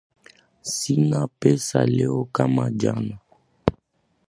[0.71, 3.17] Sina pesa leo kama jana